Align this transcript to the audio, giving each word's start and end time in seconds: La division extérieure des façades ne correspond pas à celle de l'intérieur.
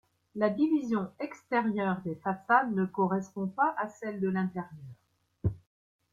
La 0.33 0.49
division 0.49 1.11
extérieure 1.19 2.01
des 2.03 2.15
façades 2.15 2.73
ne 2.73 2.87
correspond 2.87 3.45
pas 3.45 3.75
à 3.77 3.87
celle 3.87 4.19
de 4.19 4.29
l'intérieur. 4.29 4.79